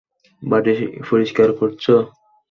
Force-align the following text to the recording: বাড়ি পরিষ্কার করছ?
বাড়ি 0.43 0.73
পরিষ্কার 1.09 1.49
করছ? 1.59 1.83